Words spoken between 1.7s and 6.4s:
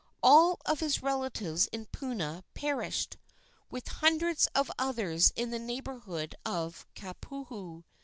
Puna perished, with hundreds of others in the neighborhood